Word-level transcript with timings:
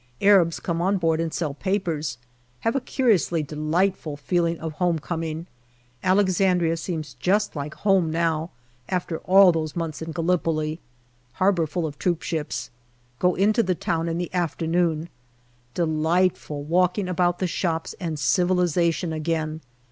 Arabs 0.21 0.59
come 0.59 0.81
on 0.81 0.97
board 0.97 1.19
and 1.21 1.31
sell 1.31 1.53
papers. 1.53 2.17
Have 2.61 2.75
a 2.75 2.81
curiously 2.81 3.43
delightful 3.43 4.17
feeling 4.17 4.57
of 4.59 4.71
homecoming. 4.73 5.45
Alexandria 6.03 6.77
seems 6.77 7.13
just 7.19 7.55
like 7.55 7.75
home 7.75 8.09
now, 8.09 8.49
after 8.89 9.19
all 9.19 9.51
those 9.51 9.75
months 9.75 10.01
in 10.01 10.09
Gallipoli. 10.11 10.79
Har 11.33 11.51
bour 11.51 11.67
full 11.67 11.85
of 11.85 11.99
troopships. 11.99 12.71
Go 13.19 13.35
into 13.35 13.61
the 13.61 13.75
town 13.75 14.09
in 14.09 14.17
the 14.17 14.33
afternoon. 14.33 15.07
Delightful 15.75 16.63
walking 16.63 17.07
about 17.07 17.37
the 17.37 17.45
shops 17.45 17.93
and 17.99 18.17
civilization 18.17 19.13
again. 19.13 19.61